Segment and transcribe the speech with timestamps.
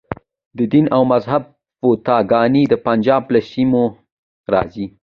[0.57, 1.43] د دین او مذهب
[1.79, 3.83] فتواګانې د پنجاب له سیمو
[4.53, 4.85] راځي.